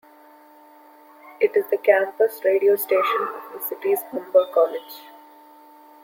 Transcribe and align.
It 1.39 1.55
is 1.55 1.65
the 1.69 1.77
campus 1.77 2.41
radio 2.43 2.75
station 2.75 3.21
of 3.35 3.53
the 3.53 3.59
city's 3.67 4.01
Humber 4.11 4.47
College. 4.51 5.03